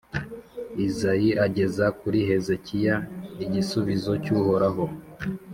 Izayi 0.87 1.31
ageza 1.45 1.85
kuri 1.99 2.19
Hezekiya 2.29 2.95
igisubizo 3.45 4.11
cy’Uhoraho 4.23 4.85